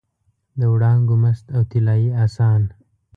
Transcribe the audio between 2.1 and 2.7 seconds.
اسان